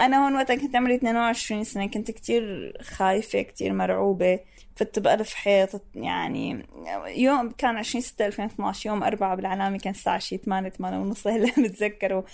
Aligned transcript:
أنا 0.00 0.24
هون 0.24 0.34
وقتها 0.34 0.56
كنت 0.56 0.76
عمري 0.76 0.94
22 0.94 1.64
سنة 1.64 1.86
كنت 1.86 2.10
كتير 2.10 2.72
خايفة 2.82 3.42
كتير 3.42 3.72
مرعوبة. 3.72 4.40
فت 4.76 4.98
بألف 4.98 5.34
حيط 5.34 5.82
يعني 5.94 6.66
يوم 7.06 7.50
كان 7.50 7.76
20 7.76 8.02
6 8.02 8.26
2012 8.26 8.90
يوم 8.90 9.02
أربعة 9.02 9.34
بالعلامة 9.36 9.78
كان 9.78 9.92
الساعة 9.92 10.18
شي 10.18 10.36
8 10.36 10.68
8 10.68 10.98
ونص 10.98 11.26
هلا 11.26 11.52
بتذكره 11.68 12.24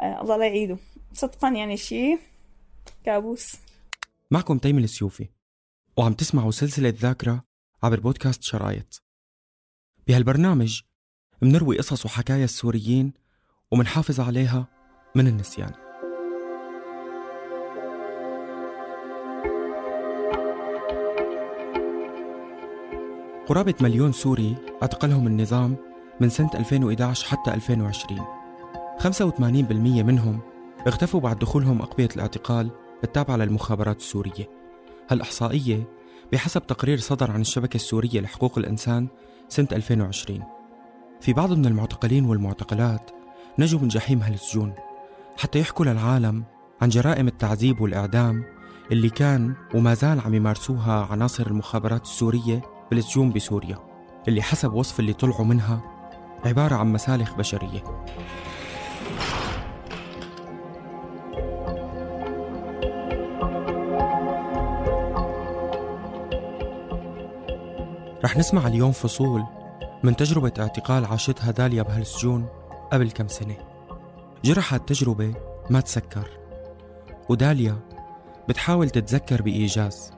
آه 0.00 0.20
الله 0.20 0.36
لا 0.36 0.46
يعيده. 0.46 0.78
صدقا 1.12 1.48
يعني 1.48 1.76
شي 1.76 2.18
كابوس. 3.04 3.56
معكم 4.30 4.58
تيم 4.58 4.78
السيوفي 4.78 5.28
وعم 5.96 6.12
تسمعوا 6.12 6.50
سلسلة 6.50 6.94
ذاكرة 6.96 7.42
عبر 7.82 8.00
بودكاست 8.00 8.42
شرايط. 8.42 9.02
بهالبرنامج 10.06 10.80
منروي 11.42 11.78
قصص 11.78 12.06
وحكايا 12.06 12.44
السوريين 12.44 13.12
ومنحافظ 13.70 14.20
عليها 14.20 14.66
من 15.14 15.26
النسيان. 15.26 15.89
قرابة 23.50 23.74
مليون 23.80 24.12
سوري 24.12 24.56
اعتقلهم 24.82 25.26
النظام 25.26 25.76
من 26.20 26.28
سنة 26.28 26.50
2011 26.54 27.28
حتى 27.28 27.54
2020 27.54 28.20
85% 28.98 29.72
منهم 30.04 30.40
اختفوا 30.86 31.20
بعد 31.20 31.38
دخولهم 31.38 31.82
أقبية 31.82 32.08
الاعتقال 32.16 32.70
التابعة 33.04 33.36
للمخابرات 33.36 33.96
السورية. 33.96 34.48
هالإحصائية 35.10 35.88
بحسب 36.32 36.66
تقرير 36.66 36.98
صدر 36.98 37.30
عن 37.30 37.40
الشبكة 37.40 37.76
السورية 37.76 38.20
لحقوق 38.20 38.58
الإنسان 38.58 39.08
سنة 39.48 39.68
2020 39.72 40.42
في 41.20 41.32
بعض 41.32 41.52
من 41.52 41.66
المعتقلين 41.66 42.24
والمعتقلات 42.24 43.10
نجوا 43.58 43.80
من 43.80 43.88
جحيم 43.88 44.22
هالسجون 44.22 44.72
حتى 45.38 45.58
يحكوا 45.58 45.84
للعالم 45.84 46.44
عن 46.82 46.88
جرائم 46.88 47.28
التعذيب 47.28 47.80
والإعدام 47.80 48.44
اللي 48.92 49.10
كان 49.10 49.54
وما 49.74 49.94
زال 49.94 50.20
عم 50.20 50.34
يمارسوها 50.34 51.08
عناصر 51.10 51.46
المخابرات 51.46 52.02
السورية 52.02 52.79
بالسجون 52.90 53.32
بسوريا 53.32 53.78
اللي 54.28 54.42
حسب 54.42 54.72
وصف 54.72 55.00
اللي 55.00 55.12
طلعوا 55.12 55.44
منها 55.44 55.80
عبارة 56.44 56.74
عن 56.74 56.92
مسالخ 56.92 57.34
بشرية. 57.34 57.82
رح 68.24 68.36
نسمع 68.36 68.66
اليوم 68.66 68.92
فصول 68.92 69.44
من 70.02 70.16
تجربة 70.16 70.52
اعتقال 70.58 71.04
عاشتها 71.04 71.50
داليا 71.50 71.82
بهالسجون 71.82 72.46
قبل 72.92 73.10
كم 73.10 73.28
سنة. 73.28 73.56
جرحها 74.44 74.76
التجربة 74.76 75.34
ما 75.70 75.80
تسكر. 75.80 76.28
وداليا 77.28 77.76
بتحاول 78.48 78.90
تتذكر 78.90 79.42
بإيجاز 79.42 80.12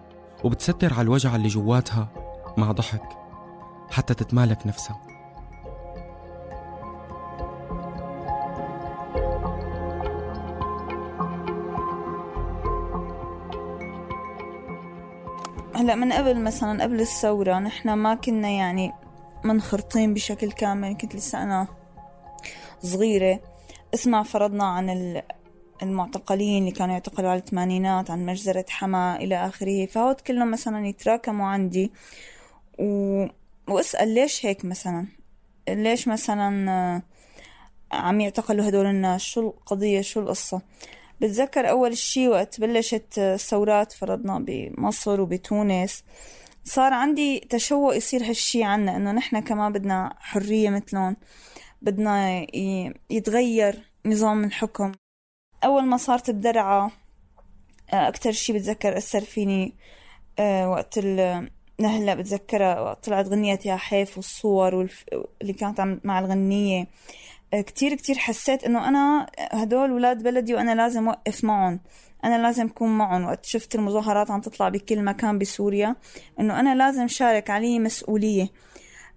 وبتستر 0.45 0.95
على 0.95 1.03
الوجع 1.03 1.37
اللي 1.37 1.49
جواتها 1.49 2.22
مع 2.57 2.73
ضحك 2.73 3.03
حتى 3.91 4.15
تتمالك 4.15 4.67
نفسها. 4.67 5.01
هلا 15.75 15.95
من 15.95 16.13
قبل 16.13 16.41
مثلا 16.41 16.83
قبل 16.83 17.01
الثورة 17.01 17.59
نحن 17.59 17.93
ما 17.93 18.15
كنا 18.15 18.49
يعني 18.49 18.93
منخرطين 19.45 20.15
بشكل 20.15 20.53
كامل. 20.53 20.97
كنت 20.97 21.17
لسه 21.17 21.43
أنا 21.43 21.67
صغيرة. 22.83 23.41
اسمع 23.95 24.23
فرضنا 24.23 24.65
عن 24.65 25.23
المعتقلين 25.83 26.63
اللي 26.63 26.71
كانوا 26.71 26.93
يعتقلوا 26.93 27.31
على 27.31 27.39
الثمانينات 27.39 28.11
عن 28.11 28.27
مجزرة 28.27 28.65
حما 28.69 29.17
إلى 29.17 29.47
آخره. 29.47 29.87
فهود 29.87 30.21
كلهم 30.21 30.51
مثلا 30.51 30.87
يتراكموا 30.87 31.47
عندي. 31.47 31.93
و... 32.79 33.27
واسأل 33.69 34.15
ليش 34.15 34.47
هيك 34.47 34.65
مثلا؟ 34.65 35.07
ليش 35.69 36.09
مثلا 36.09 36.71
آه، 36.71 37.03
عم 37.97 38.21
يعتقلوا 38.21 38.69
هدول 38.69 38.87
الناس؟ 38.87 39.21
شو 39.21 39.41
القضية؟ 39.41 40.01
شو 40.01 40.21
القصة؟ 40.21 40.63
بتذكر 41.21 41.71
أول 41.71 41.97
شي 41.97 42.29
وقت 42.29 42.61
بلشت 42.61 43.19
الثورات 43.19 43.93
فرضنا 43.93 44.39
بمصر 44.39 45.21
وبتونس 45.21 46.05
صار 46.65 46.93
عندي 46.93 47.41
تشوق 47.41 47.97
يصير 47.97 48.25
هالشي 48.25 48.65
عنا 48.65 48.97
إنه 48.97 49.13
نحن 49.13 49.41
كمان 49.41 49.73
بدنا 49.73 50.15
حرية 50.19 50.71
مثلهم 50.71 51.17
بدنا 51.83 52.47
يتغير 53.11 53.91
نظام 54.07 54.45
الحكم. 54.45 54.93
أول 55.65 55.87
ما 55.87 55.97
صارت 55.97 56.31
بدرعا 56.31 56.91
آه، 57.93 58.09
أكتر 58.09 58.33
شي 58.33 58.53
بتذكر 58.53 58.99
أثر 58.99 59.21
فيني 59.21 59.77
آه، 60.39 60.71
وقت 60.71 60.99
هلا 61.89 62.15
بتذكرها 62.15 62.95
طلعت 62.95 63.29
غنية 63.29 63.59
يا 63.65 63.77
حيف 63.77 64.17
والصور 64.17 64.75
والف... 64.75 65.05
اللي 65.43 65.53
كانت 65.53 65.81
عم 65.81 66.01
مع 66.05 66.19
الغنية. 66.19 66.87
آه، 67.55 67.61
كتير 67.61 67.95
كتير 67.95 68.19
حسيت 68.19 68.65
إنه 68.65 68.89
أنا 68.89 69.27
هدول 69.37 69.93
ولاد 69.93 70.23
بلدي 70.23 70.55
وأنا 70.55 70.75
لازم 70.75 71.09
اوقف 71.09 71.45
معهم. 71.45 71.81
أنا 72.25 72.43
لازم 72.43 72.67
أكون 72.67 72.99
معهم. 72.99 73.25
وقت 73.25 73.45
شفت 73.45 73.75
المظاهرات 73.75 74.31
عم 74.31 74.41
تطلع 74.41 74.69
بكل 74.69 75.03
مكان 75.05 75.39
بسوريا 75.39 75.97
إنه 76.41 76.61
أنا 76.61 76.75
لازم 76.75 77.09
شارك 77.09 77.51
علي 77.51 77.79
مسؤولية. 77.79 78.49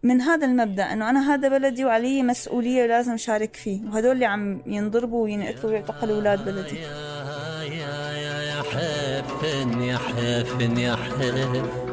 من 0.03 0.21
هذا 0.21 0.45
المبدأ 0.45 0.83
إنه 0.93 1.09
أنا 1.09 1.33
هذا 1.33 1.47
بلدي 1.47 1.85
وعلي 1.85 2.23
مسؤولية 2.23 2.83
ولازم 2.83 3.17
شارك 3.17 3.55
فيه. 3.55 3.81
وهدول 3.85 4.11
اللي 4.11 4.25
عم 4.25 4.61
ينضربوا 4.65 5.23
وينقتلوا 5.23 5.71
ويعتقلوا 5.71 6.15
أولاد 6.15 6.45
بلدي. 6.45 6.75
يا 6.75 7.63
يا 7.63 8.11
يا 8.41 8.61
حفن 8.61 9.81
يا 9.81 9.97
حفن 9.97 10.77
يا 10.77 10.95
حفن 10.95 11.84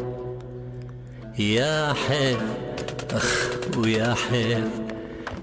يا 1.39 1.93
حيف 1.93 2.43
أخ 3.11 3.51
ويا 3.77 4.15
حيف 4.15 4.69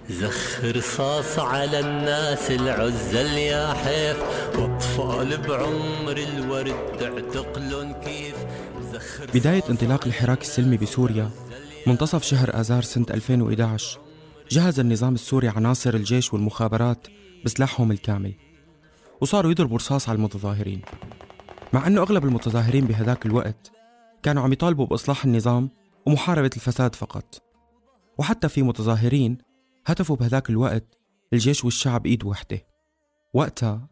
زخ 0.10 0.66
رصاص 0.66 1.40
على 1.40 1.80
الناس 1.80 2.52
العزل 2.52 3.38
يا 3.38 3.74
حيف 3.74 4.18
وأطفال 4.58 5.38
بعمر 5.38 6.18
الورد 6.18 6.98
تعتقلن 7.00 7.94
كيف 7.94 8.36
زخ 8.94 9.22
بداية 9.34 9.64
انطلاق 9.70 10.06
الحراك 10.06 10.42
السلمي 10.42 10.78
بسوريا 10.78 11.30
منتصف 11.88 12.24
شهر 12.24 12.60
آذار 12.60 12.82
سنة 12.82 13.06
2011 13.10 14.00
جهز 14.52 14.80
النظام 14.80 15.14
السوري 15.14 15.48
عناصر 15.48 15.94
الجيش 15.94 16.34
والمخابرات 16.34 17.08
بسلاحهم 17.46 17.92
الكامل 17.92 18.34
وصاروا 19.22 19.52
يضربوا 19.52 19.78
رصاص 19.78 20.10
على 20.10 20.16
المتظاهرين. 20.16 20.82
مع 21.74 21.88
أنه 21.88 22.02
أغلب 22.02 22.26
المتظاهرين 22.26 22.86
بهذاك 22.86 23.26
الوقت 23.26 23.79
كانوا 24.24 24.44
عم 24.44 24.54
يطالبوا 24.54 24.86
بإصلاح 24.86 25.26
النظام 25.26 25.70
ومحاربة 26.06 26.50
الفساد 26.56 26.96
فقط. 26.96 27.44
وحتى 28.18 28.50
في 28.50 28.62
متظاهرين 28.62 29.38
هتفوا 29.86 30.16
بهذاك 30.16 30.50
الوقت 30.50 30.98
الجيش 31.34 31.66
والشعب 31.66 32.06
إيد 32.06 32.26
وحدة. 32.26 32.66
وقتها 33.34 33.88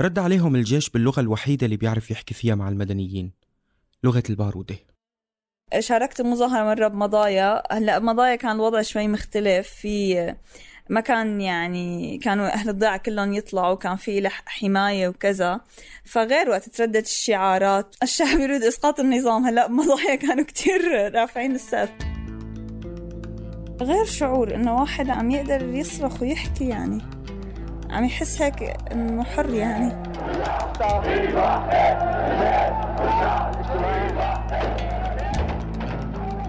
رد 0.00 0.18
عليهم 0.18 0.56
الجيش 0.56 0.90
باللغة 0.90 1.20
الوحيدة 1.20 1.64
اللي 1.64 1.76
بيعرف 1.76 2.10
يحكي 2.10 2.34
فيها 2.34 2.54
مع 2.54 2.68
المدنيين 2.68 3.32
لغة 4.04 4.22
البارودة. 4.30 4.76
شاركت 5.78 6.22
مظاهرة 6.22 6.64
مرة 6.64 6.88
بمضايا. 6.88 7.62
هلأ 7.74 7.98
بمضايا 7.98 8.36
كان 8.36 8.56
الوضع 8.56 8.82
شوي 8.82 9.08
مختلف. 9.08 9.68
في 9.68 10.34
ما 10.88 11.00
كان 11.00 11.40
يعني 11.40 12.18
كانوا 12.18 12.46
أهل 12.54 12.68
الضيعة 12.68 12.96
كلهم 12.96 13.32
يطلعوا 13.34 13.74
كان 13.74 13.96
في 13.96 14.28
حماية 14.46 15.08
وكذا. 15.08 15.60
فغير 16.04 16.50
وقت 16.50 16.68
تردد 16.68 16.96
الشعارات 16.96 17.96
الشعب 18.02 18.38
يريد 18.38 18.62
إسقاط 18.62 19.00
النظام. 19.00 19.46
هلا 19.46 19.66
بمضايا 19.66 20.14
كانوا 20.14 20.44
كتير 20.44 21.14
رافعين 21.14 21.54
السقف. 21.54 21.90
غير 23.80 24.04
شعور 24.04 24.54
إنه 24.54 24.80
واحد 24.80 25.10
عم 25.10 25.30
يقدر 25.30 25.62
يصرخ 25.62 26.22
ويحكي 26.22 26.68
يعني. 26.68 27.02
عم 27.90 28.04
يحس 28.04 28.42
هيك 28.42 28.76
إنه 28.92 29.24
حر 29.24 29.54
يعني. 29.54 30.08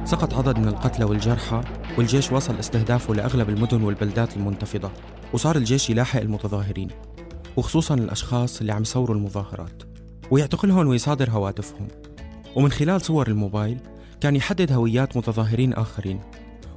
سقط 0.10 0.34
عدد 0.34 0.60
من 0.60 0.68
القتلى 0.68 1.06
والجرحى 1.06 1.62
والجيش 1.98 2.32
واصل 2.32 2.60
استهدافه 2.60 3.14
لأغلب 3.14 3.50
المدن 3.50 3.84
والبلدات 3.84 4.38
المنتفضة 4.38 4.92
وصار 5.34 5.56
الجيش 5.56 5.90
يلاحق 5.90 6.20
المتظاهرين 6.20 6.88
وخصوصا 7.58 7.96
الأشخاص 7.96 8.60
اللي 8.60 8.72
عم 8.72 8.82
يصوروا 8.82 9.16
المظاهرات 9.16 9.84
ويعتقلهم 10.32 10.88
ويصادر 10.88 11.30
هواتفهم. 11.30 11.88
ومن 12.56 12.72
خلال 12.72 13.02
صور 13.02 13.28
الموبايل 13.28 13.80
كان 14.22 14.36
يحدد 14.36 14.72
هويات 14.72 15.18
متظاهرين 15.18 15.74
آخرين 15.74 16.20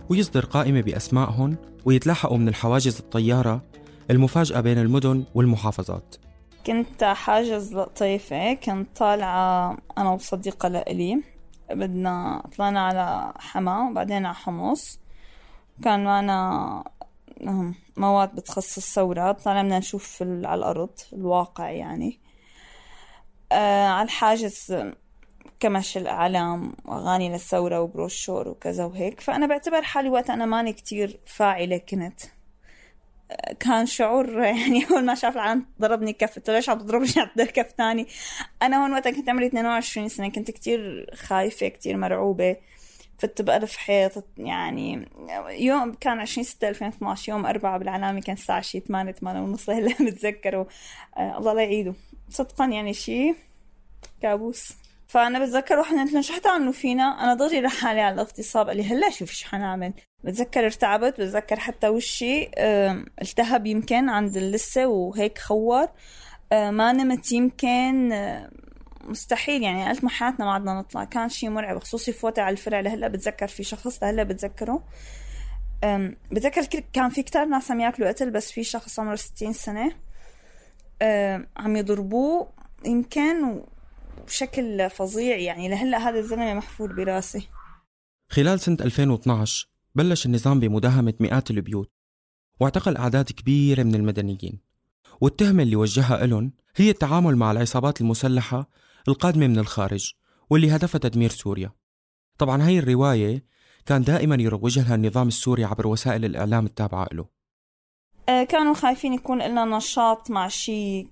ويصدر 0.08 0.44
قائمة 0.44 0.80
بأسمائهم 0.80 1.56
ويتلاحقوا 1.84 2.38
من 2.38 2.48
الحواجز 2.48 2.98
الطيارة 2.98 3.62
المفاجأة 4.10 4.60
بين 4.60 4.78
المدن 4.78 5.24
والمحافظات. 5.34 6.14
كنت 6.66 7.04
حاجز 7.04 7.74
لطيفة 7.74 8.54
كنت 8.54 8.88
طالعة 8.96 9.78
أنا 9.98 10.10
وصديقة 10.10 10.68
لإلي. 10.68 11.31
بدنا 11.74 12.42
طلعنا 12.56 12.86
على 12.86 13.32
حما 13.38 13.90
وبعدين 13.90 14.26
على 14.26 14.34
حمص. 14.34 15.00
كان 15.84 16.04
معنا 16.04 16.84
مواد 17.96 18.34
بتخصص 18.34 18.76
الثورة. 18.76 19.32
طلعنا 19.32 19.62
بدنا 19.62 19.78
نشوف 19.78 20.22
على 20.22 20.54
الأرض 20.54 20.98
الواقع 21.12 21.70
يعني. 21.70 22.20
آه 23.52 23.88
على 23.88 24.04
الحاجز 24.04 24.84
كمش 25.60 25.96
الإعلام 25.96 26.74
وأغاني 26.84 27.28
للثورة 27.28 27.80
وبروشور 27.80 28.48
وكذا 28.48 28.84
وهيك. 28.84 29.20
فأنا 29.20 29.46
بعتبر 29.46 29.82
حالي 29.82 30.08
وقت 30.08 30.30
أنا 30.30 30.46
ماني 30.46 30.72
كتير 30.72 31.20
فاعلة 31.26 31.76
كنت. 31.76 32.20
كان 33.60 33.86
شعور 33.86 34.38
يعني 34.44 34.86
أول 34.90 35.04
ما 35.04 35.14
شاف 35.14 35.34
العالم 35.34 35.66
ضربني 35.80 36.12
كف 36.12 36.36
قلت 36.36 36.50
ليش 36.50 36.68
عم 36.68 36.78
تضربني؟ 36.78 37.12
على 37.16 37.46
كف 37.46 37.74
ثاني. 37.78 38.06
أنا 38.62 38.82
هون 38.82 38.92
وقتها 38.92 39.10
كنت 39.12 39.28
عمري 39.28 39.46
22 39.46 40.08
سنة 40.08 40.28
كنت 40.28 40.50
كتير 40.50 41.10
خايفة 41.14 41.68
كتير 41.68 41.96
مرعوبة. 41.96 42.56
فت 43.18 43.42
بألف 43.42 43.76
حيط 43.76 44.24
يعني 44.38 45.08
يوم 45.48 45.94
كان 45.94 46.20
20 46.20 46.44
6 46.44 46.68
2012 46.68 47.32
يوم 47.32 47.46
أربعة 47.46 47.78
بالعلامة 47.78 48.20
كان 48.20 48.34
الساعة 48.34 48.60
شي 48.60 48.80
8 48.80 49.12
8 49.12 49.40
ونص 49.40 49.70
هلا 49.70 49.94
بتذكره 50.00 50.68
آه 51.16 51.38
الله 51.38 51.52
لا 51.52 51.62
يعيده. 51.62 51.94
صدقا 52.30 52.66
يعني 52.66 52.94
شي 52.94 53.34
كابوس. 54.22 54.72
فأنا 55.12 55.38
بتذكر 55.38 55.80
قلت 55.80 56.12
له 56.12 56.20
شو 56.20 56.32
حتعملوا 56.32 56.72
فينا. 56.72 57.24
أنا 57.24 57.34
ضغري 57.34 57.60
رح 57.60 57.80
حالي 57.80 58.00
على 58.00 58.14
الاغتصاب. 58.14 58.68
قال 58.68 58.76
لي 58.76 58.84
هلا 58.84 59.10
شوف 59.10 59.30
شو 59.30 59.48
حنعمل. 59.48 59.92
بتذكر 60.24 60.64
ارتعبت. 60.64 61.20
بتذكر 61.20 61.58
حتى 61.58 61.88
وشي 61.88 62.50
التهب 63.22 63.66
يمكن 63.66 64.08
عند 64.08 64.36
اللثه 64.36 64.86
وهيك 64.86 65.38
خور 65.38 65.88
ما 66.52 66.92
نمت 66.92 67.32
يمكن 67.32 68.08
مستحيل. 69.04 69.62
يعني 69.62 69.88
قلت 69.88 70.04
ما 70.04 70.10
حياتنا 70.10 70.44
ما 70.44 70.54
عدنا 70.54 70.74
نطلع. 70.74 71.04
كان 71.04 71.28
شيء 71.28 71.50
مرعب 71.50 71.78
خصوصي 71.78 72.12
فوتي 72.12 72.40
على 72.40 72.52
الفرع 72.52 72.80
لهلا 72.80 73.08
بتذكر 73.08 73.46
في 73.46 73.64
شخص 73.64 74.02
لهلا 74.02 74.22
بتذكره. 74.22 74.84
بتذكر 76.30 76.80
كان 76.92 77.08
في 77.08 77.22
كتار 77.22 77.44
ناس 77.44 77.70
عم 77.70 77.80
ياكلوا 77.80 78.08
قتل 78.08 78.30
بس 78.30 78.52
في 78.52 78.64
شخص 78.64 79.00
عمره 79.00 79.14
60 79.14 79.52
سنة. 79.52 79.92
عم 81.56 81.76
يضربوه 81.76 82.52
يمكن 82.84 83.62
بشكل 84.32 84.90
فظيع 84.90 85.36
يعني 85.36 85.68
لهلا 85.68 86.08
هذا 86.08 86.18
الزلمه 86.18 86.54
محفور 86.54 86.92
براسي. 86.92 87.48
خلال 88.28 88.60
سنة 88.60 88.76
2012 88.80 89.68
بلش 89.94 90.26
النظام 90.26 90.60
بمداهمة 90.60 91.14
مئات 91.20 91.50
البيوت 91.50 91.90
واعتقل 92.60 92.96
أعداد 92.96 93.24
كبيرة 93.24 93.82
من 93.82 93.94
المدنيين. 93.94 94.60
والتهمة 95.20 95.62
اللي 95.62 95.76
وجهها 95.76 96.26
لهم 96.26 96.52
هي 96.76 96.90
التعامل 96.90 97.36
مع 97.36 97.50
العصابات 97.50 98.00
المسلحة 98.00 98.68
القادمة 99.08 99.46
من 99.46 99.58
الخارج 99.58 100.12
واللي 100.50 100.76
هدفها 100.76 100.98
تدمير 100.98 101.30
سوريا. 101.30 101.72
طبعا 102.38 102.62
هاي 102.62 102.78
الرواية 102.78 103.44
كان 103.86 104.02
دائما 104.02 104.34
يروج 104.34 104.78
لها 104.78 104.94
النظام 104.94 105.28
السوري 105.28 105.64
عبر 105.64 105.86
وسائل 105.86 106.24
الإعلام 106.24 106.66
التابعة 106.66 107.08
له. 107.12 107.26
آه، 108.28 108.44
كانوا 108.44 108.74
خايفين 108.74 109.12
يكون 109.12 109.42
لنا 109.42 109.64
نشاط 109.64 110.30
مع 110.30 110.48
شيء 110.48 111.08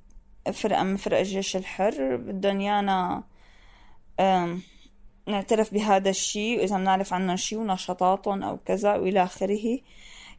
فرقة 0.52 0.82
من 0.82 0.96
فرق 0.96 1.18
الجيش 1.18 1.56
الحر. 1.56 2.16
بدهم 2.16 2.60
يانا 2.60 3.24
نعترف 5.26 5.74
بهذا 5.74 6.10
الشيء 6.10 6.58
وإذا 6.58 6.76
بنعرف 6.76 7.12
عنهم 7.12 7.36
شيء 7.36 7.58
ونشاطاتهم 7.58 8.42
أو 8.42 8.56
كذا 8.56 8.96
وإلى 8.96 9.22
آخره. 9.22 9.78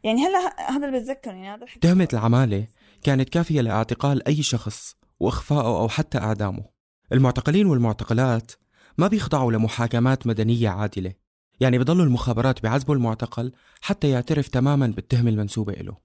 يعني 0.04 0.26
هلا 0.26 0.70
هذا 0.70 0.86
اللي 0.86 1.00
بتذكر 1.00 1.30
يعني 1.30 1.54
هذا 1.54 1.66
تهمة 1.80 2.08
العمالة 2.12 2.66
كانت 3.02 3.28
كافية 3.28 3.60
لإعتقال 3.60 4.28
أي 4.28 4.42
شخص 4.42 4.96
وإخفائه 5.20 5.80
أو 5.80 5.88
حتى 5.88 6.18
إعدامه. 6.18 6.64
المعتقلين 7.12 7.66
والمعتقلات 7.66 8.52
ما 8.98 9.08
بيخضعوا 9.08 9.52
لمحاكمات 9.52 10.26
مدنية 10.26 10.68
عادلة. 10.68 11.12
يعني 11.60 11.78
بضلوا 11.78 12.04
المخابرات 12.04 12.62
بعذبوا 12.62 12.94
المعتقل 12.94 13.52
حتى 13.80 14.10
يعترف 14.10 14.48
تماما 14.48 14.86
بالتهمة 14.86 15.30
المنسوبة 15.30 15.72
له 15.72 15.96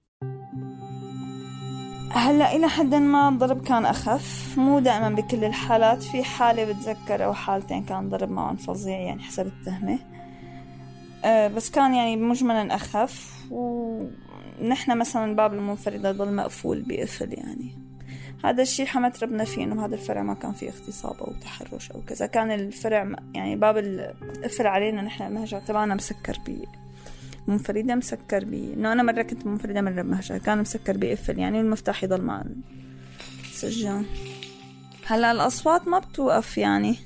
هلا 2.12 2.56
إلى 2.56 2.68
حد 2.68 2.94
ما 2.94 3.28
الضرب 3.28 3.62
كان 3.62 3.86
أخف. 3.86 4.58
مو 4.58 4.78
دائما 4.78 5.10
بكل 5.10 5.44
الحالات. 5.44 6.02
في 6.02 6.24
حالة 6.24 6.64
بتذكر 6.64 7.24
أو 7.24 7.34
حالتين 7.34 7.84
كان 7.84 8.08
ضرب 8.08 8.30
معهم 8.30 8.56
فظيع 8.56 8.98
يعني 8.98 9.22
حسب 9.22 9.46
التهمة. 9.46 9.98
أه 11.24 11.48
بس 11.48 11.70
كان 11.70 11.94
يعني 11.94 12.16
مجملا 12.16 12.74
أخف. 12.74 13.44
ونحن 13.50 14.98
مثلا 14.98 15.36
باب 15.36 15.54
المنفردة 15.54 16.12
ضل 16.12 16.34
مقفول 16.34 16.82
بقفل 16.82 17.32
يعني. 17.32 17.78
هذا 18.44 18.62
الشيء 18.62 18.86
حمد 18.86 19.16
ربنا 19.22 19.44
فيه 19.44 19.64
إنه 19.64 19.84
هذا 19.84 19.94
الفرع 19.94 20.22
ما 20.22 20.34
كان 20.34 20.52
فيه 20.52 20.68
اغتصاب 20.68 21.16
أو 21.20 21.32
تحرش 21.32 21.90
أو 21.90 22.00
كذا. 22.06 22.26
كان 22.26 22.50
الفرع 22.50 23.16
يعني 23.34 23.56
باب 23.56 23.76
القفل 23.78 24.66
علينا 24.66 25.02
نحن 25.02 25.22
المهجع 25.22 25.58
تبعنا 25.58 25.94
مسكر 25.94 26.38
منفردة 27.48 27.94
مسكر 27.94 28.44
بي. 28.44 28.74
إنه 28.74 28.92
أنا 28.92 29.02
مرة 29.02 29.22
كنت 29.22 29.46
منفردة 29.46 29.80
مرة 29.80 30.02
بمهجر 30.02 30.38
كان 30.38 30.58
مسكر 30.58 30.96
بقفل 30.96 31.38
يعني 31.38 31.58
والمفتاح 31.58 32.04
يضل 32.04 32.22
مع 32.22 32.44
السجان. 33.44 34.04
هلأ 35.06 35.32
الأصوات 35.32 35.88
ما 35.88 35.98
بتوقف 35.98 36.58
يعني. 36.58 36.96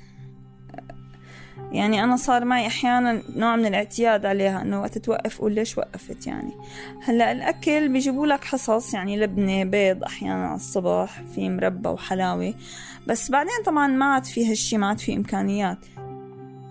يعني 1.71 2.03
أنا 2.03 2.15
صار 2.15 2.45
معي 2.45 2.67
أحيانا 2.67 3.21
نوع 3.35 3.55
من 3.55 3.65
الاعتياد 3.65 4.25
عليها 4.25 4.61
إنه 4.61 4.81
وقت 4.81 4.97
توقف 4.97 5.41
قول 5.41 5.51
ليش 5.51 5.77
وقفت 5.77 6.27
يعني. 6.27 6.51
هلأ 7.03 7.31
الأكل 7.31 7.89
بيجيبوا 7.89 8.27
لك 8.27 8.43
حصص 8.43 8.93
يعني 8.93 9.19
لبنة 9.19 9.63
بيض 9.63 10.03
أحيانا 10.03 10.47
على 10.47 10.55
الصبح 10.55 11.21
في 11.35 11.49
مربى 11.49 11.89
وحلاوة. 11.89 12.53
بس 13.07 13.31
بعدين 13.31 13.63
طبعا 13.65 13.87
ما 13.87 14.05
عاد 14.05 14.25
في 14.25 14.51
هالشي 14.51 14.77
ما 14.77 14.87
عاد 14.87 14.99
في 14.99 15.13
إمكانيات. 15.13 15.85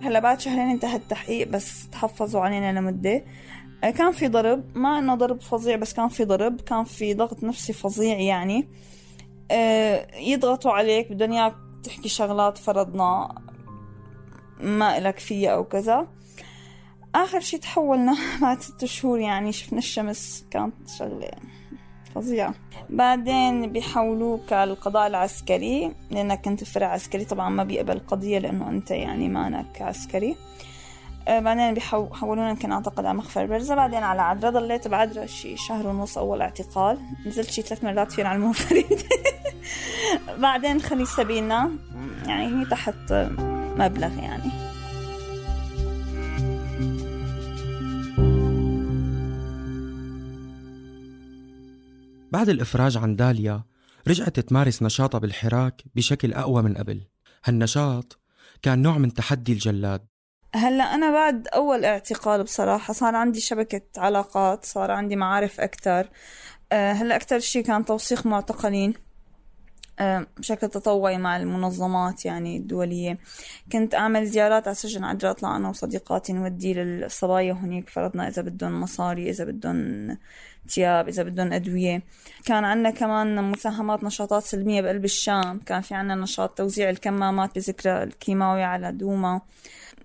هلأ 0.01 0.19
بعد 0.19 0.39
شهرين 0.39 0.69
انتهى 0.69 0.95
التحقيق 0.95 1.47
بس 1.47 1.89
تحفظوا 1.89 2.41
علينا 2.41 2.79
لمدة. 2.79 3.23
كان 3.91 4.11
في 4.11 4.27
ضرب. 4.27 4.77
ما 4.77 4.99
إنه 4.99 5.15
ضرب 5.15 5.41
فظيع 5.41 5.75
بس 5.75 5.93
كان 5.93 6.07
في 6.07 6.25
ضرب. 6.25 6.61
كان 6.61 6.83
في 6.83 7.13
ضغط 7.13 7.43
نفسي 7.43 7.73
فظيع 7.73 8.19
يعني. 8.19 8.67
آه، 9.51 10.07
يضغطوا 10.17 10.71
عليك 10.71 11.11
بدهم 11.11 11.31
إياك 11.31 11.55
تحكي 11.83 12.09
شغلات 12.09 12.57
فرضنا 12.57 13.35
ما 14.59 14.97
إلك 14.97 15.19
فيها 15.19 15.49
أو 15.51 15.63
كذا. 15.63 16.07
آخر 17.15 17.39
شي 17.39 17.57
تحولنا 17.57 18.15
بعد 18.41 18.59
ست 18.61 18.85
شهور 18.85 19.19
يعني 19.19 19.51
شفنا 19.51 19.79
الشمس 19.79 20.45
كانت 20.51 20.73
شغلة 20.99 21.31
فظيعة. 22.15 22.53
بعدين 22.89 23.71
بيحولوك 23.71 24.53
القضاء 24.53 25.07
العسكري 25.07 25.95
لأنك 26.11 26.41
كنت 26.45 26.63
فرع 26.63 26.87
عسكري. 26.87 27.25
طبعا 27.25 27.49
ما 27.49 27.63
بيقبل 27.63 27.99
قضية 27.99 28.39
لأنه 28.39 28.69
أنت 28.69 28.91
يعني 28.91 29.29
مانك 29.29 29.81
عسكري. 29.81 30.31
آه، 30.31 30.35
بعدين 31.27 31.73
بيحولونا 31.73 32.49
يمكن 32.49 32.71
أعتقد 32.71 33.05
على 33.05 33.17
مخفر 33.17 33.45
برزة. 33.45 33.75
بعدين 33.75 34.03
على 34.03 34.21
عدرا 34.21 34.49
ضليت 34.49 34.87
بعدرا 34.87 35.25
شي 35.25 35.57
شهر 35.57 35.87
ونص 35.87 36.17
أول 36.17 36.41
اعتقال. 36.41 36.97
نزلت 37.25 37.49
شي 37.49 37.61
ثلاث 37.61 37.83
مرات 37.83 38.11
فين 38.11 38.25
على 38.25 38.35
المنفرد. 38.35 39.01
بعدين 40.37 40.81
خلي 40.81 41.05
سبيلنا. 41.05 41.71
يعني 42.27 42.61
هي 42.61 42.65
تحت 42.65 43.13
مبلغ 43.77 44.19
يعني. 44.19 44.51
بعد 52.31 52.49
الإفراج 52.49 52.97
عن 52.97 53.15
داليا 53.15 53.63
رجعت 54.07 54.39
تمارس 54.39 54.83
نشاطها 54.83 55.19
بالحراك 55.19 55.83
بشكل 55.95 56.33
أقوى 56.33 56.61
من 56.61 56.77
قبل. 56.77 57.01
هالنشاط 57.45 58.19
كان 58.61 58.81
نوع 58.81 58.97
من 58.97 59.13
تحدي 59.13 59.53
الجلاد. 59.53 60.12
هلا 60.55 60.83
أنا 60.83 61.11
بعد 61.11 61.47
أول 61.47 61.85
اعتقال 61.85 62.43
بصراحة 62.43 62.93
صار 62.93 63.15
عندي 63.15 63.39
شبكة 63.39 63.81
علاقات 63.97 64.65
صار 64.65 64.91
عندي 64.91 65.15
معارف 65.15 65.59
أكتر. 65.61 66.09
أه 66.71 66.91
هلا 66.91 67.15
أكتر 67.15 67.39
شيء 67.39 67.63
كان 67.63 67.85
توثيق 67.85 68.25
معتقلين. 68.25 68.93
بشكل 70.37 70.69
تطوعي 70.69 71.17
مع 71.17 71.37
المنظمات 71.37 72.25
يعني 72.25 72.57
الدولية. 72.57 73.17
كنت 73.71 73.95
أعمل 73.95 74.25
زيارات 74.25 74.67
على 74.67 74.75
سجن 74.75 75.03
عجرة 75.03 75.31
أطلع 75.31 75.55
أنا 75.55 75.69
وصديقاتي 75.69 76.33
نودي 76.33 76.73
للصبايا 76.73 77.53
هنيك 77.53 77.89
فرضنا 77.89 78.27
إذا 78.27 78.41
بدهم 78.41 78.81
مصاري 78.81 79.29
إذا 79.29 79.43
بدهم 79.45 80.17
تياب 80.67 81.07
إذا 81.07 81.23
بدهم 81.23 81.53
أدوية. 81.53 82.01
كان 82.45 82.65
عنا 82.65 82.89
كمان 82.89 83.51
مساهمات 83.51 84.03
نشاطات 84.03 84.43
سلمية 84.43 84.81
بقلب 84.81 85.05
الشام. 85.05 85.59
كان 85.59 85.81
في 85.81 85.95
عنا 85.95 86.15
نشاط 86.15 86.57
توزيع 86.57 86.89
الكمامات 86.89 87.55
بذكرى 87.55 88.03
الكيماوي 88.03 88.63
على 88.63 88.91
دوما. 88.91 89.41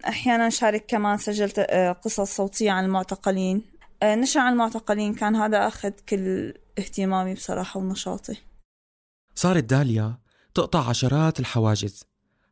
أحيانا 0.08 0.50
شارك 0.50 0.84
كمان 0.88 1.18
سجلت 1.18 1.58
آه، 1.58 1.92
قصص 1.92 2.36
صوتية 2.36 2.70
عن 2.70 2.84
المعتقلين. 2.84 3.62
آه، 4.02 4.14
نشر 4.14 4.40
عن 4.40 4.52
المعتقلين. 4.52 5.14
كان 5.14 5.36
هذا 5.36 5.66
أخذ 5.66 5.92
كل 6.08 6.54
اهتمامي 6.78 7.34
بصراحة 7.34 7.80
ونشاطي. 7.80 8.47
صارت 9.38 9.64
داليا 9.64 10.18
تقطع 10.54 10.88
عشرات 10.88 11.40
الحواجز 11.40 12.04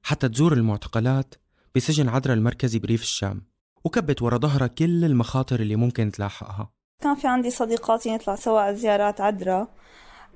حتى 0.03 0.29
تزور 0.29 0.53
المعتقلات 0.53 1.35
بسجن 1.75 2.09
عدرا 2.09 2.35
المركزي 2.35 2.79
بريف 2.79 3.03
الشام 3.03 3.43
وكبت 3.85 4.23
ورا 4.23 4.39
ظهرها 4.39 4.67
كل 4.67 5.05
المخاطر 5.05 5.61
اللي 5.61 5.77
ممكن 5.77 6.11
تلاحقها. 6.11 6.71
كان 7.03 7.15
في 7.15 7.29
عندي 7.29 7.51
صديقاتي 7.51 8.15
نطلع 8.15 8.35
سوا 8.35 8.61
على 8.61 8.77
زيارات 8.77 9.21
عدرا 9.21 9.69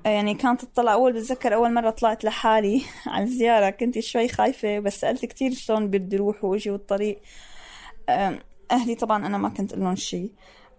يعني 0.05 0.33
كانت 0.33 0.65
تطلع 0.65 0.93
أول 0.93 1.13
بتذكر 1.13 1.53
أول 1.53 1.73
مرة 1.73 1.89
طلعت 1.89 2.23
لحالي 2.23 2.81
على 3.07 3.23
الزيارة 3.23 3.69
كنت 3.69 3.99
شوي 3.99 4.27
خايفة 4.27 4.79
بس 4.79 4.99
سألت 4.99 5.25
كتير 5.25 5.53
شلون 5.53 5.87
بدي 5.87 6.15
أروح 6.15 6.43
وأجي 6.43 6.71
والطريق. 6.71 7.21
أهلي 8.71 8.95
طبعا 8.95 9.27
أنا 9.27 9.37
ما 9.37 9.49
كنت 9.49 9.75
لهم 9.75 9.95
شي. 9.95 10.31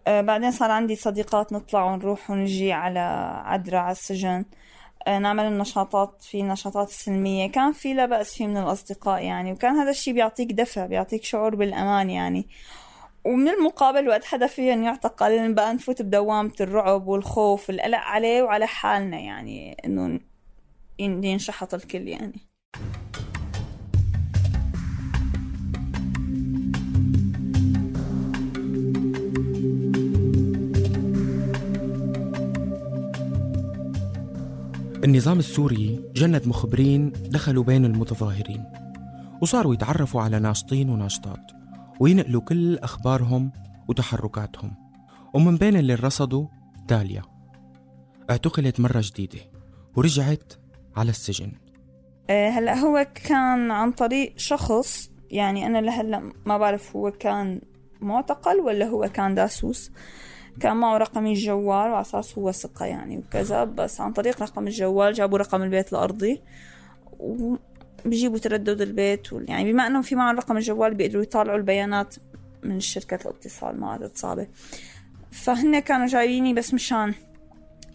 أه، 0.06 0.20
بعدين 0.20 0.50
صار 0.50 0.70
عندي 0.70 0.96
صديقات 0.96 1.52
نطلع 1.52 1.84
ونروح 1.84 2.30
ونجي 2.30 2.72
على 2.72 3.00
عدرا 3.44 3.78
على 3.78 3.92
السجن. 3.92 4.44
نعمل 5.09 5.44
النشاطات 5.44 6.23
في 6.23 6.42
نشاطات 6.42 6.88
سلمية. 6.88 7.47
كان 7.50 7.73
في 7.73 7.94
لا 7.94 8.06
بأس 8.06 8.35
فيه 8.35 8.47
من 8.47 8.56
الأصدقاء 8.56 9.23
يعني 9.25 9.52
وكان 9.52 9.75
هذا 9.76 9.90
الشيء 9.90 10.14
بيعطيك 10.14 10.52
دفع 10.52 10.87
بيعطيك 10.87 11.25
شعور 11.25 11.54
بالأمان 11.54 12.11
يعني. 12.11 12.49
ومن 13.25 13.49
المقابل 13.49 14.09
وقت 14.09 14.25
حدا 14.25 14.47
فيهم 14.47 14.82
يعتقل 14.82 15.54
بقى 15.54 15.75
نفوت 15.75 16.02
بدوامة 16.02 16.52
الرعب 16.61 17.06
والخوف 17.06 17.68
والقلق 17.68 17.99
عليه 17.99 18.42
وعلى 18.42 18.66
حالنا 18.66 19.18
يعني 19.18 19.76
إنه 19.85 20.21
ينشحط 21.00 21.75
الكل 21.75 22.09
يعني. 22.09 22.40
النظام 35.04 35.38
السوري 35.38 36.12
جند 36.14 36.49
مخبرين 36.49 37.12
دخلوا 37.12 37.64
بين 37.64 37.85
المتظاهرين 37.85 38.64
وصاروا 39.40 39.75
يتعرفوا 39.75 40.23
على 40.23 40.38
ناشطين 40.38 40.90
وناشطات 40.90 41.52
وينقلوا 42.00 42.40
كل 42.40 42.78
أخبارهم 42.78 43.52
وتحركاتهم 43.88 44.75
ومن 45.35 45.56
بين 45.56 45.76
اللي 45.76 45.94
رصدوا 45.94 46.47
داليا. 46.88 47.23
اعتقلت 48.30 48.80
مرة 48.80 49.00
جديدة 49.04 49.38
ورجعت 49.97 50.52
على 50.97 51.11
السجن. 51.11 51.52
آه، 52.30 52.50
هلا 52.50 52.75
هو 52.78 53.06
كان 53.14 53.71
عن 53.71 53.92
طريق 53.92 54.32
شخص 54.37 55.11
يعني 55.30 55.66
أنا 55.66 55.78
لهلا 55.78 56.32
ما 56.47 56.59
بعرف 56.59 56.97
هو 56.97 57.11
كان 57.11 57.61
معتقل 58.00 58.56
ولا 58.61 58.87
هو 58.87 59.09
كان 59.14 59.35
داسوس. 59.35 59.90
كان 60.61 60.76
معه 60.76 60.97
رقم 60.97 61.26
الجوال 61.26 61.90
وعلى 61.90 62.00
أساس 62.00 62.38
هو 62.38 62.52
ثقة 62.52 62.87
يعني 62.87 63.18
وكذا 63.18 63.64
بس 63.64 64.00
عن 64.00 64.12
طريق 64.12 64.42
رقم 64.42 64.66
الجوال 64.66 65.12
جابوا 65.12 65.38
رقم 65.38 65.62
البيت 65.62 65.92
الأرضي 65.92 66.40
بيجيبوا 68.04 68.38
تردد 68.38 68.80
البيت 68.80 69.28
يعني 69.32 69.73
بما 69.73 69.87
إنه 69.87 70.02
في 70.02 70.14
معهم 70.14 70.37
رقم 70.37 70.56
الجوال 70.56 70.94
بيقدروا 70.94 71.23
يطالعوا 71.23 71.59
البيانات 71.59 72.14
من 72.62 72.80
شركة 72.80 73.18
الاتصال 73.30 73.80
ما 73.80 73.90
عاد 73.90 74.11
صعبة. 74.14 74.47
فهن 75.30 75.78
كانوا 75.78 76.06
جاييني 76.06 76.54
بس 76.54 76.75
مشان 76.75 77.14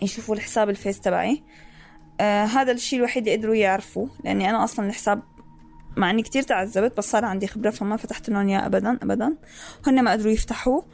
يشوفوا 0.02 0.36
الحساب 0.36 0.70
الفيس 0.70 1.00
تبعي. 1.00 1.44
آه 2.22 2.46
هذا 2.46 2.72
الشيء 2.72 3.00
الوحيد 3.00 3.28
اللي 3.28 3.38
قدروا 3.38 3.56
يعرفوا 3.56 4.08
لأني 4.24 4.50
أنا 4.50 4.64
أصلا 4.64 4.88
الحساب 4.88 5.22
مع 5.98 6.10
إني 6.10 6.24
كتير 6.24 6.44
تعذبت 6.44 6.98
بس 6.98 7.12
صار 7.12 7.26
عندي 7.26 7.48
خبرة 7.48 7.70
فما 7.70 7.98
فتحت 7.98 8.30
لهم 8.30 8.48
إياه 8.48 8.66
ابدا 8.66 8.98
ابدا. 9.04 9.36
هن 9.88 10.04
ما 10.04 10.12
قدروا 10.12 10.32
يفتحوه. 10.32 10.86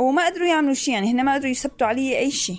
وما 0.00 0.26
قدروا 0.26 0.46
يعملوا 0.46 0.74
شيء 0.74 0.94
يعني 0.94 1.12
هن 1.12 1.24
ما 1.24 1.34
قدروا 1.34 1.50
يثبتوا 1.50 1.86
علي 1.86 2.18
أي 2.18 2.30
شيء. 2.30 2.58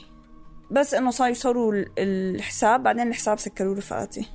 بس 0.72 0.94
إنه 0.94 1.12
صاروا 1.12 1.32
يصوروا 1.32 1.74
الحساب 1.98 2.84
بعدين 2.84 3.08
الحساب 3.08 3.40
سكروا 3.40 3.76
رفقاتي. 3.76 4.28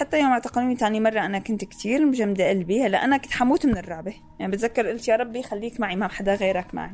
حتى 0.00 0.20
يوم 0.20 0.30
اعتقلوني 0.30 0.76
تاني 0.76 1.00
مرة 1.00 1.20
أنا 1.20 1.38
كنت 1.38 1.64
كتير 1.64 2.06
مجمدة 2.06 2.48
قلبي. 2.48 2.86
هلأ 2.86 3.04
أنا 3.04 3.16
كنت 3.16 3.32
حموت 3.32 3.66
من 3.66 3.78
الرعبة. 3.78 4.14
يعني 4.38 4.52
بتذكر 4.52 4.86
قلت 4.86 5.08
يا 5.08 5.16
ربي 5.16 5.42
خليك 5.42 5.80
معي 5.80 5.96
ما 5.96 6.08
حدا 6.08 6.34
غيرك 6.34 6.74
معي. 6.74 6.90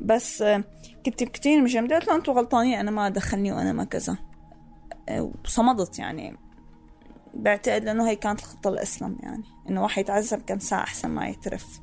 بس 0.00 0.44
كنت 1.06 1.24
كتير 1.24 1.62
مجمدة. 1.62 1.96
قلت 1.96 2.08
له 2.08 2.16
أنتوا 2.16 2.34
غلطانين 2.34 2.78
أنا 2.78 2.90
ما 2.90 3.08
دخلني 3.08 3.52
وأنا 3.52 3.72
ما 3.72 3.84
كذا. 3.84 4.16
وصمدت 5.44 5.98
يعني. 5.98 6.36
بعتقد 7.34 7.84
لأنه 7.84 8.08
هي 8.08 8.16
كانت 8.16 8.40
الخطة 8.40 8.70
الأسلم 8.70 9.16
يعني. 9.22 9.44
إنه 9.68 9.82
واحد 9.82 10.02
يتعذب 10.02 10.42
كم 10.46 10.58
ساعة 10.58 10.82
أحسن 10.82 11.10
ما 11.10 11.28
يترف. 11.28 11.80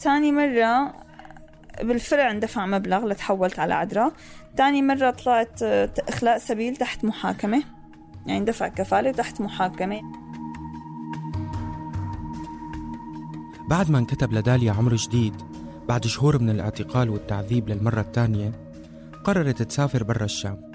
تاني 0.00 0.32
مرة 0.32 1.05
بالفرع 1.82 2.30
اندفع 2.30 2.66
مبلغ 2.66 3.06
لتحولت 3.06 3.58
على 3.58 3.74
عدرا. 3.74 4.12
تاني 4.56 4.82
مرة 4.82 5.10
طلعت 5.10 5.62
إخلاء 6.08 6.38
سبيل 6.38 6.76
تحت 6.76 7.04
محاكمة. 7.04 7.62
يعني 8.26 8.44
دفع 8.44 8.68
كفالة 8.68 9.12
تحت 9.12 9.40
محاكمة. 9.40 10.00
بعد 13.70 13.90
ما 13.90 13.98
انكتب 13.98 14.32
لداليا 14.32 14.72
عمر 14.72 14.94
جديد 14.94 15.34
بعد 15.88 16.06
شهور 16.06 16.38
من 16.38 16.50
الاعتقال 16.50 17.10
والتعذيب 17.10 17.68
للمرة 17.68 18.00
الثانية 18.00 18.52
قررت 19.24 19.62
تسافر 19.62 20.02
برا 20.02 20.24
الشام 20.24 20.72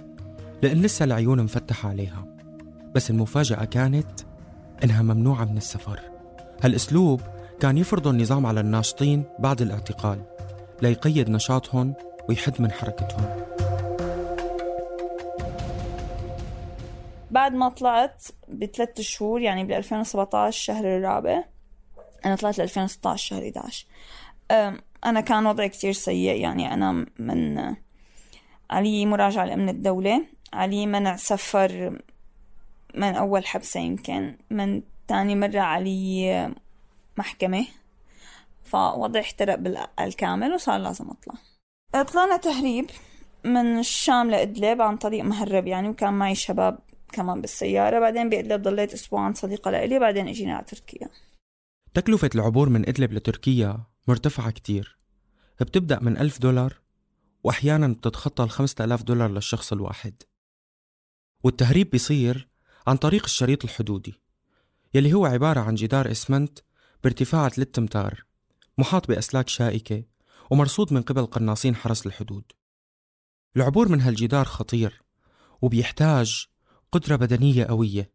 لأن 0.61 0.81
لسه 0.81 1.05
العيون 1.05 1.43
مفتحة 1.43 1.89
عليها. 1.89 2.25
بس 2.95 3.09
المفاجأة 3.09 3.65
كانت 3.65 4.21
إنها 4.83 5.01
ممنوعة 5.01 5.45
من 5.45 5.57
السفر. 5.57 5.99
هالأسلوب 6.63 7.21
كان 7.59 7.77
يفرض 7.77 8.07
النظام 8.07 8.45
على 8.45 8.59
الناشطين 8.59 9.23
بعد 9.39 9.61
الاعتقال. 9.61 10.21
ليقيد 10.81 11.29
نشاطهم 11.29 11.93
ويحد 12.29 12.61
من 12.61 12.71
حركتهم. 12.71 13.25
بعد 17.31 17.53
ما 17.53 17.69
طلعت 17.69 18.25
بثلاث 18.49 19.01
شهور 19.01 19.41
يعني 19.41 19.63
بال 19.63 19.73
2017 19.75 20.47
الشهر 20.47 20.97
الرابع 20.97 21.43
أنا 22.25 22.35
طلعت 22.35 22.57
ل 22.57 22.61
2016 22.61 23.27
شهر 23.27 23.43
11 23.43 23.85
أنا 25.05 25.21
كان 25.21 25.45
وضعي 25.45 25.69
كتير 25.69 25.91
سيء 25.91 26.35
يعني 26.35 26.73
أنا 26.73 27.05
من 27.19 27.75
علي 28.69 29.05
مراجعة 29.05 29.45
لأمن 29.45 29.69
الدولة 29.69 30.25
علي 30.53 30.85
منع 30.85 31.15
سفر 31.15 31.99
من 32.95 33.15
أول 33.15 33.45
حبسة 33.45 33.79
يمكن 33.79 34.35
من 34.49 34.81
تاني 35.07 35.35
مرة 35.35 35.59
علي 35.59 36.53
محكمة. 37.17 37.65
فوضعي 38.71 39.21
احترق 39.21 39.55
بالكامل 39.55 40.53
وصار 40.53 40.77
لازم 40.77 41.09
أطلع. 41.09 41.33
طلعنا 42.03 42.37
تهريب 42.37 42.85
من 43.45 43.79
الشام 43.79 44.31
لإدلب 44.31 44.81
عن 44.81 44.97
طريق 44.97 45.23
مهرب 45.23 45.67
يعني 45.67 45.89
وكان 45.89 46.13
معي 46.13 46.35
شباب 46.35 46.79
كمان 47.11 47.41
بالسيارة. 47.41 47.99
بعدين 47.99 48.29
بإدلب 48.29 48.61
ضليت 48.61 48.93
أسبوع 48.93 49.21
عند 49.21 49.37
صديقة 49.37 49.71
لإلي 49.71 49.99
بعدين 49.99 50.27
إجينا 50.27 50.55
على 50.55 50.65
تركيا. 50.65 51.09
تكلفة 51.93 52.29
العبور 52.35 52.69
من 52.69 52.89
إدلب 52.89 53.13
لتركيا 53.13 53.77
مرتفعة 54.07 54.51
كتير. 54.51 54.99
بتبدأ 55.61 55.99
من 55.99 56.17
ألف 56.17 56.39
دولار 56.39 56.81
وأحيانا 57.43 57.87
بتتخطى 57.87 58.43
الخمسة 58.43 58.83
ألاف 58.83 59.03
دولار 59.03 59.31
للشخص 59.31 59.73
الواحد. 59.73 60.23
والتهريب 61.43 61.89
بيصير 61.89 62.47
عن 62.87 62.97
طريق 62.97 63.23
الشريط 63.23 63.63
الحدودي 63.63 64.13
يلي 64.93 65.13
هو 65.13 65.25
عبارة 65.25 65.59
عن 65.59 65.75
جدار 65.75 66.11
إسمنت 66.11 66.59
بارتفاع 67.03 67.49
3 67.49 67.79
أمتار. 67.79 68.30
محاط 68.81 69.07
بأسلاك 69.07 69.49
شائكة 69.49 70.03
ومرصود 70.49 70.93
من 70.93 71.01
قبل 71.01 71.25
قناصين 71.25 71.75
حرس 71.75 72.05
الحدود. 72.07 72.43
العبور 73.55 73.89
من 73.89 74.01
هالجدار 74.01 74.45
خطير 74.45 75.01
وبيحتاج 75.61 76.47
قدرة 76.91 77.15
بدنية 77.15 77.65
قوية. 77.65 78.11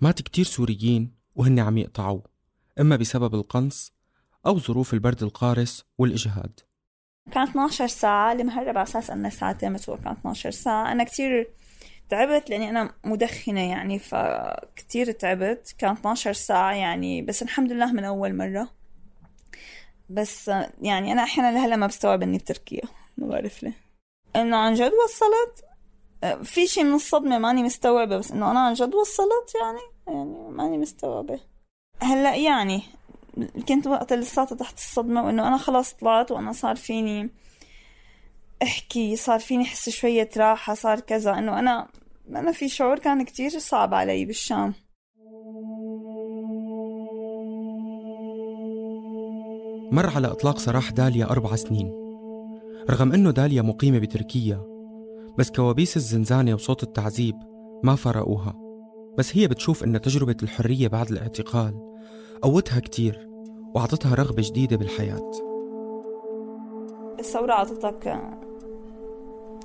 مات 0.00 0.22
كتير 0.22 0.44
سوريين 0.44 1.14
وهن 1.34 1.58
عم 1.58 1.78
يقطعوا 1.78 2.20
إما 2.80 2.96
بسبب 2.96 3.34
القنص 3.34 3.92
أو 4.46 4.58
ظروف 4.58 4.94
البرد 4.94 5.22
القارس 5.22 5.84
والإجهاد. 5.98 6.60
كانت 7.32 7.50
12 7.50 7.86
ساعة 7.86 8.32
اللي 8.32 8.44
مهرب 8.44 8.78
على 8.78 8.82
أساس 8.82 9.10
أنها 9.10 9.30
ساعتين 9.30 9.72
بس 9.72 9.86
كانت 9.86 10.06
12 10.06 10.50
ساعة. 10.50 10.92
أنا 10.92 11.04
كتير 11.04 11.48
تعبت 12.08 12.50
لأني 12.50 12.70
أنا 12.70 12.94
مدخنة 13.04 13.60
يعني 13.60 13.98
فكتير 13.98 15.12
تعبت. 15.12 15.74
كانت 15.78 15.98
12 15.98 16.32
ساعة 16.32 16.72
يعني 16.72 17.22
بس 17.22 17.42
الحمد 17.42 17.72
لله 17.72 17.92
من 17.92 18.04
أول 18.04 18.36
مرة. 18.36 18.83
بس 20.10 20.50
يعني 20.82 21.12
أنا 21.12 21.22
أحيانا 21.22 21.52
لهلا 21.52 21.76
ما 21.76 21.86
بستوعب 21.86 22.22
إني 22.22 22.38
بتركيا 22.38 22.82
ما 23.18 23.26
بعرف 23.28 23.62
ليه. 23.62 23.72
إنه 24.36 24.56
عن 24.56 24.74
جد 24.74 24.92
وصلت 25.04 25.64
في 26.46 26.66
شيء 26.66 26.84
من 26.84 26.94
الصدمة 26.94 27.38
ماني 27.38 27.62
مستوعبة 27.62 28.16
بس 28.16 28.30
إنه 28.30 28.50
أنا 28.50 28.60
عن 28.60 28.74
جد 28.74 28.94
وصلت 28.94 29.54
يعني 29.62 29.80
يعني 30.06 30.48
ماني 30.48 30.78
مستوعبة. 30.78 31.40
هلأ 32.00 32.36
يعني 32.36 32.82
كنت 33.68 33.86
وقت 33.86 34.12
لساتها 34.12 34.56
تحت 34.56 34.78
الصدمة 34.78 35.26
وإنه 35.26 35.48
أنا 35.48 35.58
خلاص 35.58 35.94
طلعت 35.94 36.30
وأنا 36.30 36.52
صار 36.52 36.76
فيني 36.76 37.30
أحكي 38.62 39.16
صار 39.16 39.40
فيني 39.40 39.64
أحس 39.64 39.88
شوية 39.88 40.30
راحة 40.36 40.74
صار 40.74 41.00
كذا 41.00 41.38
إنه 41.38 41.58
أنا 41.58 41.88
أنا 42.28 42.52
في 42.52 42.68
شعور 42.68 42.98
كان 42.98 43.24
كتير 43.24 43.50
صعب 43.50 43.94
علي 43.94 44.24
بالشام. 44.24 44.74
مر 49.94 50.10
على 50.10 50.26
إطلاق 50.26 50.58
سراح 50.58 50.90
داليا 50.90 51.30
أربع 51.30 51.56
سنين. 51.56 51.92
رغم 52.90 53.12
أنه 53.12 53.30
داليا 53.30 53.62
مقيمة 53.62 53.98
بتركيا 53.98 54.62
بس 55.38 55.50
كوابيس 55.50 55.96
الزنزانة 55.96 56.54
وصوت 56.54 56.82
التعذيب 56.82 57.34
ما 57.82 57.94
فرقوها 57.94 58.54
بس 59.18 59.36
هي 59.36 59.48
بتشوف 59.48 59.84
أن 59.84 60.00
تجربة 60.00 60.36
الحرية 60.42 60.88
بعد 60.88 61.10
الاعتقال 61.10 61.74
قوتها 62.42 62.80
كتير 62.80 63.28
وأعطتها 63.74 64.14
رغبة 64.14 64.42
جديدة 64.46 64.76
بالحياة. 64.76 65.30
الثورة 67.18 67.52
أعطتك 67.52 68.06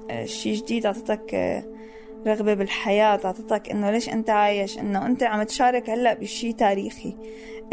آه، 0.09 0.25
شيء 0.25 0.55
جديد 0.55 0.85
أعطتك 0.85 1.35
آه، 1.35 1.63
رغبة 2.27 2.53
بالحياة 2.53 3.05
أعطتك 3.25 3.69
إنه 3.69 3.91
ليش 3.91 4.09
أنت 4.09 4.29
عايش؟ 4.29 4.79
إنه 4.79 5.05
أنت 5.05 5.23
عم 5.23 5.43
تشارك 5.43 5.89
هلأ 5.89 6.13
بشي 6.13 6.53
تاريخي. 6.53 7.15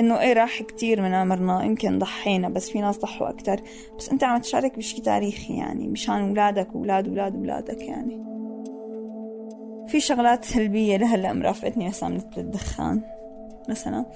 إنه 0.00 0.21
إيه 0.21 0.33
راح 0.33 0.62
كتير 0.62 1.03
من 1.03 1.15
عمرنا 1.15 1.65
يمكن 1.65 1.99
ضحينا 1.99 2.49
بس 2.49 2.71
في 2.71 2.81
ناس 2.81 2.99
ضحوا 2.99 3.29
أكتر. 3.29 3.61
بس 3.99 4.09
أنت 4.09 4.25
عم 4.25 4.41
تشارك 4.41 4.76
بشي 4.76 5.00
تاريخي 5.00 5.57
يعني 5.57 5.88
مشان 5.88 6.29
أولادك 6.29 6.75
وأولاد 6.75 7.09
أولاد 7.09 7.37
أولادك 7.37 7.83
يعني. 7.83 8.26
في 9.87 10.00
شغلات 10.00 10.45
سلبية 10.45 10.97
لهلأ 10.97 11.33
مرافقتني 11.33 11.88
مثل 11.88 12.21
الدخان 12.38 13.03
مثلا. 13.69 14.07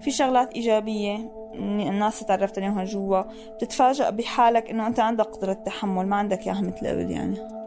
في 0.00 0.10
شغلات 0.10 0.54
إيجابية 0.54 1.32
الناس 1.54 2.20
تعرفت 2.20 2.58
عليهم 2.58 2.84
جوا. 2.84 3.22
بتتفاجأ 3.54 4.10
بحالك 4.10 4.70
إنه 4.70 4.86
أنت 4.86 5.00
عندك 5.00 5.24
قدرة 5.24 5.52
تحمل 5.52 6.06
ما 6.06 6.16
عندك 6.16 6.46
إياها 6.46 6.60
مثل 6.60 6.86
قبل 6.86 7.10
يعني. 7.10 7.58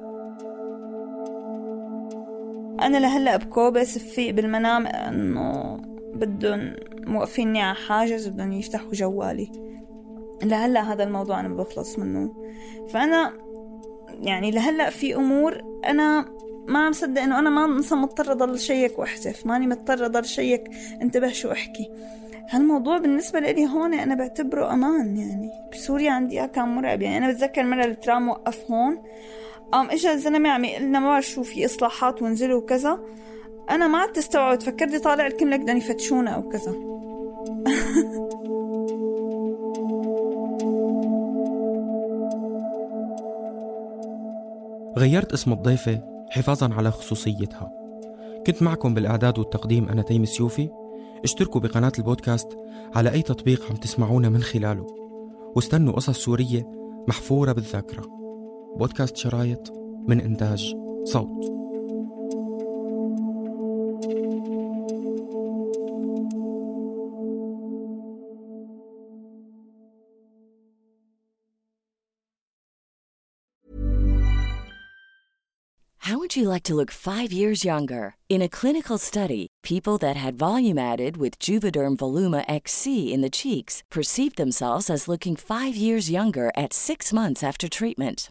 أنا 2.82 2.98
لهلأ 2.98 3.38
بكوبس 3.38 3.98
في 3.98 4.32
بالمنام 4.32 4.88
إنه 4.88 5.78
بدهم 6.14 6.76
موقفيني 7.08 7.62
على 7.62 7.76
حاجز 7.76 8.28
بدهم 8.28 8.52
يفتحوا 8.52 8.92
جوالي. 8.92 9.52
لهلأ 10.44 10.82
هذا 10.82 11.04
الموضوع 11.04 11.40
أنا 11.40 11.50
بخلص 11.50 12.00
منه. 12.00 12.34
فأنا 12.90 13.34
يعني 14.20 14.52
لهلأ 14.52 14.90
في 14.90 15.16
أمور 15.16 15.62
أنا 15.86 16.26
ما 16.68 16.86
عم 16.86 16.92
صدق 16.92 17.22
إنه 17.22 17.40
أنا 17.40 17.50
ما 17.50 17.68
مثلا 17.68 18.00
مضطرة 18.00 18.32
أضل 18.32 18.60
شيك 18.60 19.00
واحذف 19.00 19.46
ماني 19.46 19.68
مضطرة 19.68 20.06
أضل 20.06 20.26
شيك. 20.26 20.64
انتبه 21.02 21.32
شو 21.32 21.52
أحكي. 21.52 21.90
هالموضوع 22.50 22.98
بالنسبة 22.98 23.40
لي 23.40 23.68
هون 23.68 23.94
أنا 23.94 24.16
بعتبره 24.16 24.74
أمان 24.74 25.18
يعني. 25.18 25.50
بسوريا 25.72 26.12
عندي 26.12 26.48
كان 26.48 26.68
مرعب. 26.68 27.02
يعني 27.02 27.18
أنا 27.18 27.34
بتذكر 27.34 27.64
مرة 27.64 27.86
الترام 27.86 28.30
وقف 28.30 28.72
هون. 28.72 29.02
قام 29.72 29.90
اجى 29.90 30.12
الزلمة 30.12 30.50
عم 30.50 30.66
يقول 30.66 30.84
لنا؟ 30.84 31.00
ما 31.00 31.08
بعرف 31.08 31.26
شو 31.26 31.44
في 31.44 31.66
إصلاحات 31.66 32.22
وانزلوا 32.22 32.62
وكذا. 32.62 33.00
أنا 33.70 33.88
ما 33.88 33.98
عدت 33.98 34.18
استوعب 34.18 34.62
فكرتي 34.62 35.00
طالع 35.00 35.28
الكل 35.28 35.58
بدهم 35.58 35.78
يفتشونا 35.78 36.32
أو 36.32 36.50
كذا. 36.50 36.76
غيرت 44.98 45.34
اسم 45.34 45.54
الضيفة 45.54 46.02
حفاظا 46.30 46.74
على 46.74 46.92
خصوصيتها. 46.92 47.72
كنت 48.48 48.64
معكم 48.64 48.94
بالإعداد 48.94 49.40
والتقديم 49.40 49.90
أنا 49.90 50.02
تيم 50.02 50.26
سيوفي. 50.26 50.70
اشتركوا 51.24 51.62
بقناة 51.62 51.92
البودكاست 52.00 52.58
على 52.96 53.12
أي 53.12 53.22
تطبيق 53.22 53.70
عم 53.70 53.76
تسمعونا 53.76 54.30
من 54.30 54.42
خلاله. 54.42 54.88
واستنوا 55.56 55.94
قصص 55.94 56.18
سورية 56.18 56.72
محفورة 57.08 57.52
بالذاكرة. 57.52 58.21
بودكاست 58.79 59.17
شرايط 59.17 59.73
من 60.09 60.21
إنتاج 60.21 60.75
صوت 61.05 61.57
How 76.07 76.19
would 76.19 76.37
you 76.37 76.49
like 76.49 76.63
to 76.63 76.77
look 76.77 76.93
five 76.93 77.33
years 77.33 77.65
younger? 77.65 78.15
In 78.29 78.41
a 78.41 78.49
clinical 78.49 78.97
study, 78.97 79.49
people 79.65 79.99
that 79.99 80.15
had 80.15 80.39
volume 80.39 80.79
added 80.79 81.17
with 81.17 81.41
Juvederm 81.41 81.97
Voluma 81.97 82.45
XC 82.47 83.13
in 83.13 83.23
the 83.23 83.37
cheeks 83.41 83.83
perceived 83.91 84.37
themselves 84.37 84.89
as 84.89 85.09
looking 85.09 85.35
five 85.35 85.75
years 85.75 86.09
younger 86.09 86.53
at 86.57 86.73
six 86.73 87.13
months 87.13 87.43
after 87.43 87.69
treatment. 87.69 88.31